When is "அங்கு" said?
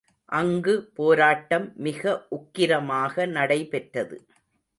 0.29-0.73